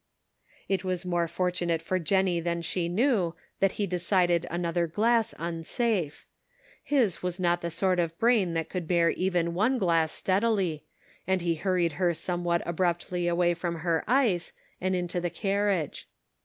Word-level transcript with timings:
It 0.67 0.83
was 0.83 1.05
more 1.05 1.27
fortunate 1.27 1.79
for 1.79 1.99
Jennie 1.99 2.39
than 2.39 2.63
she 2.63 2.89
knew 2.89 3.35
that 3.59 3.73
he 3.73 3.85
decided 3.85 4.47
another 4.49 4.87
glass 4.87 5.35
unsafe; 5.37 6.25
his 6.83 7.21
was 7.21 7.39
not 7.39 7.61
the 7.61 7.69
sort 7.69 7.99
of 7.99 8.17
brain 8.17 8.55
that 8.55 8.73
would 8.73 8.87
bear 8.87 9.11
even 9.11 9.53
one 9.53 9.77
glass 9.77 10.11
steadily, 10.11 10.85
and 11.27 11.43
he 11.43 11.53
hurried 11.53 11.91
her 12.01 12.15
somewhat 12.15 12.63
abruptly 12.67 13.27
away 13.27 13.53
from 13.53 13.81
her 13.85 14.03
ice, 14.07 14.53
and 14.81 14.95
into 14.95 15.21
the 15.21 15.29
carriage. 15.29 16.07